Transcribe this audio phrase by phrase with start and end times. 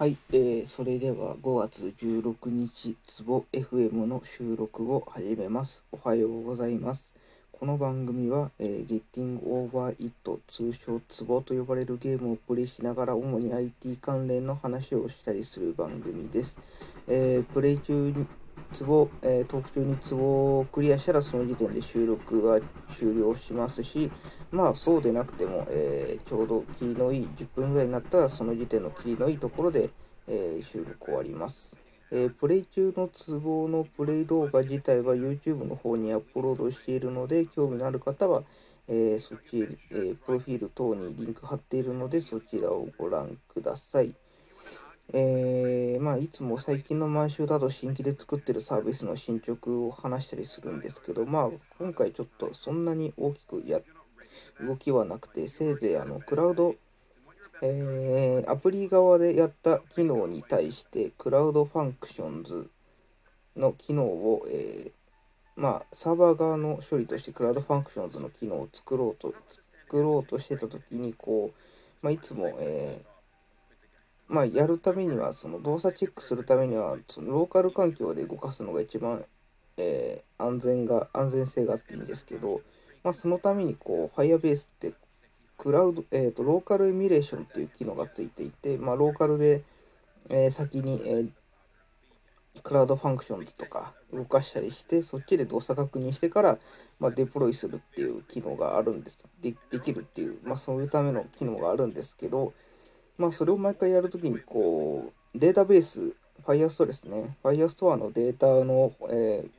[0.00, 5.84] はい、えー、それでは5月16日、ツボ FM の収録を始めます。
[5.92, 7.14] おはようございます。
[7.52, 16.58] この番組は、えー、Getting Over It 通称ツボと呼ばれるゲームをプレイしながら主に IT 関連の話をしたりする番組です。
[17.06, 18.26] えー、プレイ中に
[18.72, 22.60] ツボ、えー、トーク中にツボをクリアしたらその時点で収録は
[22.96, 24.10] 終了しますし、
[24.50, 29.90] まあそうでなくても、えー、ちょうど切りのいい10分ぐらいになったらその時点の切りのいいところで、
[30.28, 31.76] えー、収録終わります。
[32.12, 38.42] えープレイ中のツボのプレイ動画自体は YouTube の方にアップロードしているので、興味のある方は、
[38.88, 44.14] えーそっち、えープロフィール等にリンク貼っているので、そちらをご覧ください。
[45.12, 53.80] えーまあ、いつも最近の毎週だと新規で作ってるサービスの進捗を話したりするんですけど、まあ、今回ちょっとそんなに大きくや
[54.60, 56.76] 動きはなくて、せいぜいあのクラウド、
[57.62, 62.70] えーアプリ側でやった機能に対して、 Cloud Functions
[63.56, 64.92] の機能を、えー
[65.56, 69.34] まあ、サーバー側の処理として Cloud Functions の機能を作ろうと、
[69.88, 71.56] 作ろうとしてたときに、こう、
[72.00, 73.09] まあ、いつも、えー
[74.30, 79.24] まあ、やるためには、その動作チェックするためには、そのローカル環境で動かすのが一番、
[79.76, 82.62] えー安全が、安全性があっていいんですけど、
[83.02, 84.94] まあ、そのために、こう、Firebase って、
[85.58, 89.64] クラウド、えっ、と、ローカルエミュレーションっていう機能がついていて、まあ、ローカルで、
[90.28, 91.32] えー先に、えー
[92.62, 96.58] クラウドファンクションとか動かしたりして、そっちで動作確認してから、
[96.98, 99.24] まあ、デプロイするっていう機能があるんです。
[99.40, 102.52] でできるっていう、まあ、そういうための機能があるんですけど、
[103.20, 107.36] まあ、それを毎回やるときに、こう、データベース、Firestore ですね。
[107.44, 109.50] Firestore のデータの、えー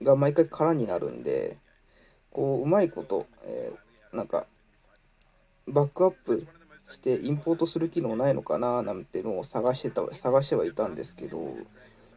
[0.00, 1.58] が毎回空になるんで、
[2.30, 4.46] こう、うまいこと、えーなんか、
[5.66, 6.46] バックアップ
[6.88, 11.56] してインポートする機能ないのかななんてのを探してた、探してはいたんですけど、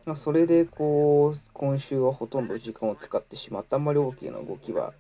[0.05, 3.76] まあ、それで、こう、今週はほとんど時間を使ってしまった。
[3.76, 4.94] あんまり大きな動きは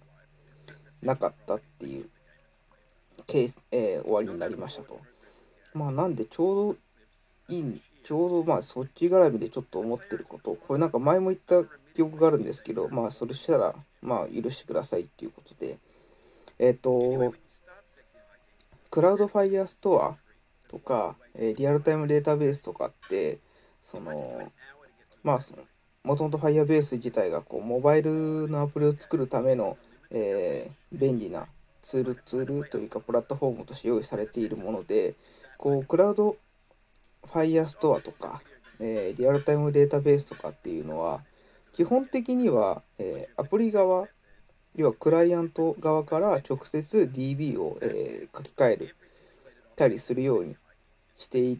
[1.01, 2.09] なかったっていう、
[3.71, 4.99] えー終わりになりましたと。
[5.73, 6.77] まあ、なんでちょうど
[7.51, 15.77] いい、ちょうどまあそっち絡みでちょっと思ってること、これなんか前も言った記憶があるんですけど、まあそれしたら、まあ許してくださいっていうことで、
[16.59, 17.33] えっ、と、
[18.89, 20.15] クラウドファイヤーストア
[20.69, 23.39] とか、えーリアルタイムデータベースとかって、
[23.81, 24.51] その、
[25.23, 25.63] まあその、
[26.03, 29.77] もともと Firebase 自体がこうモバイルのアプリを作るための、
[30.09, 31.47] えー便利な
[31.81, 35.15] ツール、ツールというかプラットフォームとして用意されているもので、
[35.57, 36.37] こう、クラウド
[37.25, 38.41] ファイヤーストアとか、
[38.79, 41.23] えーリアルタイムデータベースとかっていうのは、
[41.73, 44.07] 基本的には、えーアプリ側、
[44.75, 48.95] 要はクライアント側から直接 DB を、えー書き換える
[49.75, 50.55] たりするように
[51.17, 51.59] してい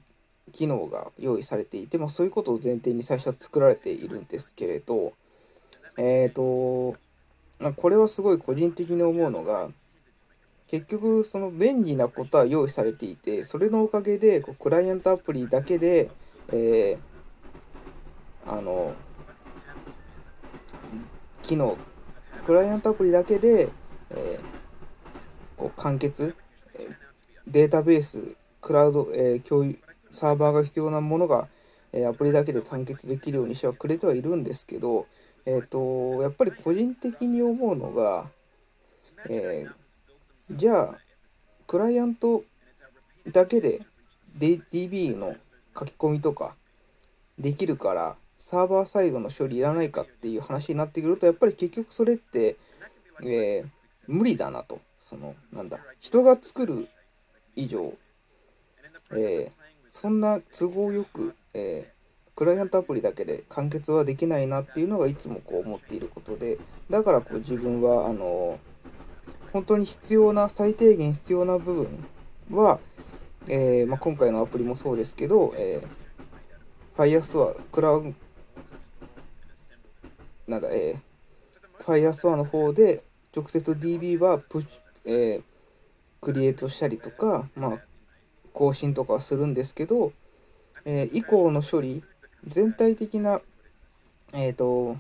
[0.52, 5.14] 機能が用意されていて、まあ、そういうことを前提に最初は作られているんですけれど、
[5.98, 6.96] えっ、と、
[7.60, 9.70] まこれはすごい個人的に思うのが、
[10.72, 16.10] 結局その便利なことは用意されていて、それのおかげでこうクライアントアプリだけで、
[16.48, 18.94] えーあの、
[21.44, 21.78] 機能、
[22.46, 23.70] クライアントアプリだけで、
[24.12, 24.62] えー
[25.58, 26.36] こう完結、
[27.46, 29.78] データベース、クラウド、えー共有、
[30.10, 31.50] サーバーが必要なものが、
[31.92, 35.06] えアプリだけで完結できるようにしてはくれてはいるんですけど、
[35.46, 38.30] えっ、と、やっぱり個人的に思うのが、
[39.30, 39.81] えー
[40.58, 41.00] じゃあ、
[41.68, 42.44] クライアント
[43.32, 43.82] だけで
[44.40, 45.36] DB の
[45.78, 46.56] 書き込みとか
[47.40, 52.58] できるから、サーバーサイドの処理いらないかっていう話になってくると、やっぱり結局それって、
[53.24, 53.68] えー
[54.08, 54.82] 無理だなと。
[55.00, 56.88] その、なんだ、人が作る
[57.56, 57.94] 以上、
[59.12, 59.52] えー
[59.90, 62.02] そんな都合よく、えー
[62.34, 66.58] クライアントアプリだけで完結はできないなっていうのがいつもこう思っていることで、
[66.90, 68.60] だからこう自分は、あの
[69.54, 72.06] 本当に必要な、最低限必要な部分
[72.52, 72.80] は、
[73.48, 78.14] えーまあ、今回のアプリもそうですけど、えー、Firestore、クラウ
[80.48, 83.04] なんだ、えー、Firestore の方で
[83.36, 84.72] 直接 DB はプッシュ、
[85.06, 85.44] えー
[86.22, 87.80] クリエイトしたりとか、まあ、
[88.54, 90.14] 更新とかするんですけど、
[90.86, 92.04] えー以降の処理、
[92.46, 93.42] 全体的な、
[94.32, 94.98] えっ、と、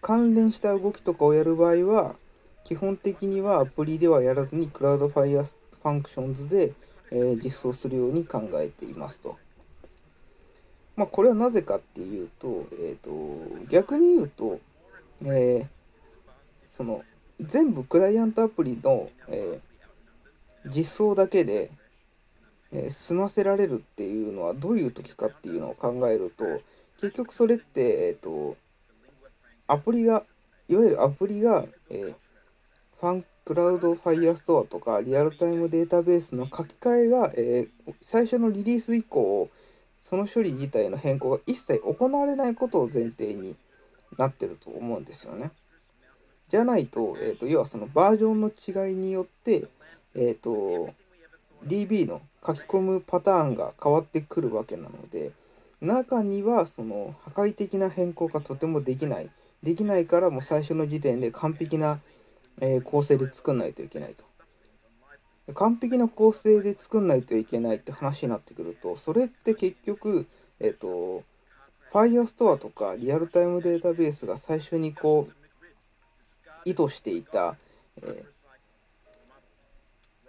[0.00, 2.16] 関連した動きとかをやる場合は、
[2.64, 6.72] 基本的にはアプリではやらずに、 Cloud Fire Functions で、
[7.10, 9.38] えー実装するように考えていますと。
[10.96, 13.10] まあ、これはなぜかっていうと、えっ、と、
[13.68, 14.60] 逆に言うと、
[15.22, 15.66] えー
[16.66, 17.02] その、
[17.40, 19.74] 全部クライアントアプリの、えー
[20.66, 21.70] 実装だけで、
[22.72, 26.44] え、済ませられるっていうのはどういう時かっていうのを考えると
[27.00, 28.56] 結局それって、えっ、と
[29.66, 30.24] アプリが
[30.68, 32.14] いわゆるアプリが、えー、
[33.00, 39.50] ファン Cloud Firestore とか Realtime Database の書き換えが、えー、最初のリリース以降
[40.00, 43.56] その処理自体の変更が一切行われないことを前提に
[44.18, 45.50] なってると思うんですよね。
[46.50, 49.66] じゃないと、えーと、要はそのバージョンの違いによって、
[50.14, 50.92] えーと、
[51.66, 55.32] DB の書き込むパターンが変わってくるわけなので
[55.80, 59.30] 中にはその破壊的な変更がとてもできない
[59.62, 61.98] できないからもう最初の時点で完璧な、
[62.60, 70.26] えー、構成で作んないといけないと完璧な構成で作んないといけないって話になってくるとそれって結局
[70.60, 71.22] えっ、ー、と
[71.92, 75.32] Firestore とかリアルタイムデータベースが最初にこう
[76.64, 77.56] 意図していた、
[78.02, 78.24] え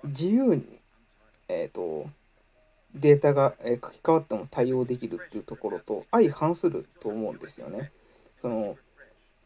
[0.04, 0.64] ー、自由に、
[1.48, 2.08] えーと、
[2.94, 7.92] データが、え書き換わっても対応できるっていうところと相反すると思うんですよね。
[8.42, 8.78] その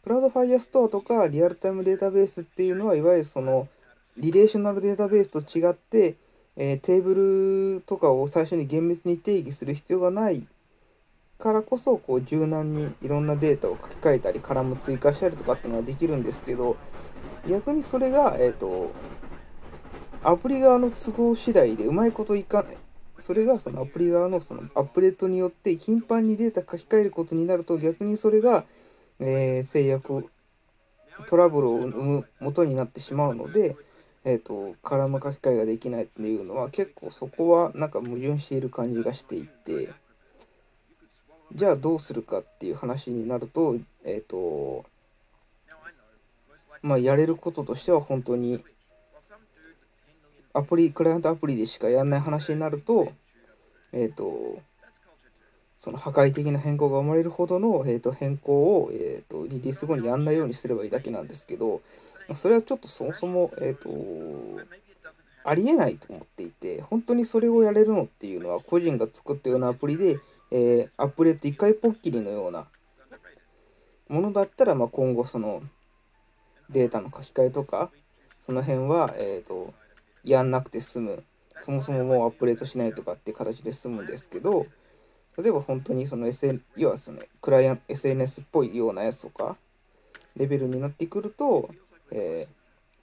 [0.10, 3.68] Cloud Firestore とか Realtime Database っていうのはいわゆるその
[4.18, 6.16] リレーショナルデータベースと違って、
[6.58, 10.48] えー、テーブルとかを最初に厳密に定義する必要がない
[11.38, 16.76] からこそこう柔軟にいろんなデータを書き換えたりカラム追加したりとかっていうのができるんですけど
[17.48, 18.92] 逆にそれが、えーと、
[20.24, 22.78] アプリ側の都合次第でうまいこといかない。
[23.20, 28.66] それがそのアプリ側のそのアップデートによって頻繁にデータ書き換えることになると逆にそれが、
[29.20, 30.30] えー、制約
[31.28, 33.76] トラブルを生む元になってしまうので、
[34.26, 39.92] えーと、カラム書き換えができないっていうのは結構そこはなんか矛盾している感じがしていて。
[41.52, 43.76] じゃあどうするかっていう話になると、
[44.06, 44.86] えっ、ー、と、
[46.84, 48.64] まあ、やれることとしては本当に、
[50.54, 53.12] アプリ、クライアントアプリでしかやんない話になると、
[53.92, 54.62] えっ、ー、と、
[55.80, 61.82] その破壊的な変更が生まれるほどの、えー、と変更を、えー、とリリース後にやんないようにすればいいだけなんですけど、
[62.36, 64.62] それはちょっとそもそも、えー、と
[65.46, 70.20] ありえないと思っていて、本当にそれをやれるのっていうのは、個人が作ったようなアプリで、
[70.52, 72.68] えー、アップデート1回ポッキリのような
[74.10, 75.64] ものだったら、まあ、今後その
[76.70, 77.90] データの書き換えとか、
[78.42, 79.74] その辺は、え、ー、と、
[80.24, 81.24] やんなくて済む。
[81.62, 84.66] そもそももうアップデートしないとかっていう形で済むんですけど、
[85.42, 89.56] 例えば本当にその SN、要はですね、クライアント、SNS っぽいようなやつとか、
[90.36, 91.70] レベルになってくると、
[92.12, 92.50] えー、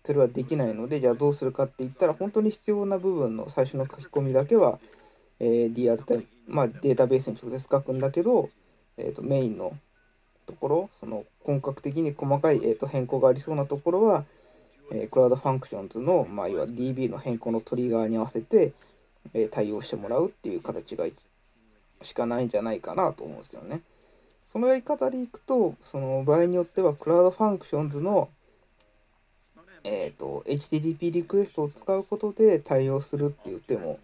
[0.04, 4.78] それはできないので、じゃあどうするかって言ったら、本当に必要な部分の最初の書き込みだけは、
[5.40, 8.50] えー、リアルタイム、まあ、データベースに直接書くんだけど、
[8.98, 9.72] えーと、メインの
[10.44, 14.26] ところ、その本格的に細かい、えーと、変更がありそうなところは、
[14.92, 18.74] えー、 Cloud Functions の、まあ、要は DB の変更のトリガーに合わせて、
[19.34, 21.06] えー、対応してもらうっていう形が
[22.02, 23.82] しかないんじゃないかなと思うんですよね。
[24.44, 28.30] そのやり方でいくと、その場合によっては、 Cloud Functions の、
[29.82, 33.98] えーと、HTTP リクエストを使うことで対応するっていう手も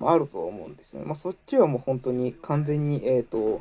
[0.00, 1.04] あると思うんですね。
[1.04, 3.60] まあ、そっちはもう本当に完全に、えっ、ー、と、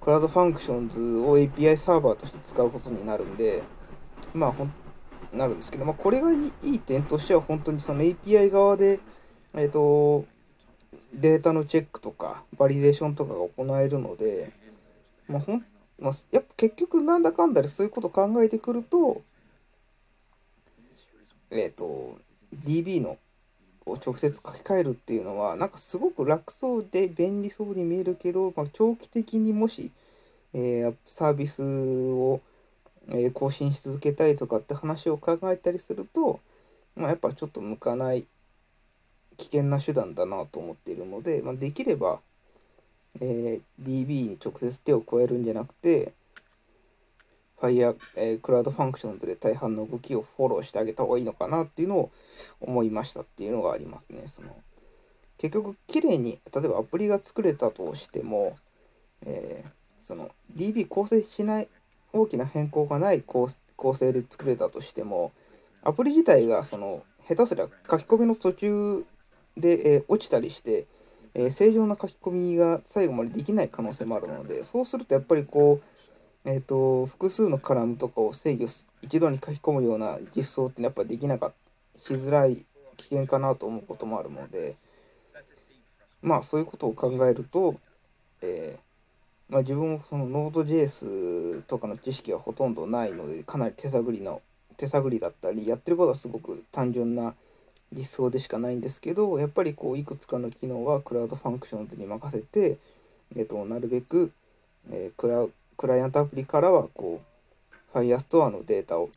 [0.00, 3.62] Cloud Functions を API サーバーとして使うことになるんで、
[4.32, 4.72] まあ、ほん
[5.32, 9.00] なるんですけど、まあ、これがいい点としては、本当にその API 側で、
[9.54, 10.24] えっ、ー、と、
[11.12, 14.52] データのチェックとか、バリデーションとかが行えるので、
[15.28, 15.64] まあ、ほん
[15.98, 19.22] まあ、やっぱ結局なんだかんだでそういうこと考えてくると、
[21.50, 22.18] えっ、ー、と、
[22.54, 23.18] DB の
[23.86, 29.92] を直接書き換えるっていうのは、なんかすごく楽そうで便利そうに見えるけど、まあ、長期的にもし、
[30.52, 32.40] えー、サービスを、
[33.08, 36.40] え、更新し続けたいとかって話を考えたりすると、
[36.96, 38.26] まあ、やっぱちょっと向かない
[39.36, 42.20] 危険な手段だなと思っているので、まあ、できれば、
[43.20, 46.12] えー、DB に直接手を加えるんじゃなくて、
[47.60, 52.10] Fire、えー、 Cloud Functions で大半の動きをフォローしてあげた方がいいのかなっていうのを
[52.60, 54.24] 思いましたっていうのがありますね。
[54.26, 54.56] その
[55.38, 58.52] 結局、綺麗に、例えばアプリが作れたとしても、
[59.26, 61.68] えー、その DB 構成しない、
[62.12, 63.48] 大きな変更がない構
[63.94, 65.32] 成で作れたとしても、
[65.82, 69.04] アプリ自体がその下手すりゃ書き込みの途中
[69.56, 70.86] で、えー、落ちたりして、
[71.34, 75.80] えー、正常な書き込みが最後までできない可能性もあるので、そうするとやっぱりこ
[76.44, 81.52] う、えっ、ー、と、複数のカラムとかを制御す、一度に書き込むような実装ってやっぱできなかっ
[81.94, 84.74] た、しづらい、危険かなと思うこともあるので、
[86.22, 87.76] まあそういうことを考えると、
[88.42, 88.78] え、
[89.48, 94.42] まあ、自分もその Node.js とかの知識はほとんどないので、かなり手探りの、
[94.76, 97.34] 手探りだったり、やってることはすごく単純な
[97.94, 102.78] 実装でしかないんですけどやっぱりこういくつかの機能は Cloud Functions に任せて、
[103.36, 104.32] えっと、なるべく、
[104.90, 105.46] えー、クラ
[105.76, 107.20] クライアントアプリからはこ
[107.94, 109.10] う Firestore のデータを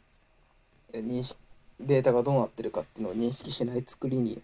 [0.94, 1.38] 認識
[1.80, 4.42] データがどうなってるかっていうのを認識しない作りに、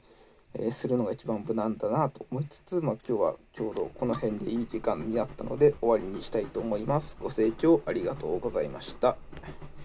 [0.53, 7.17] えー、するのが一番無難だなと思いつつ、まあ、今日はちょうどこの辺でいい時間になったので終わりにしたいと思います。
[7.19, 9.17] ご清聴ありがとうございました。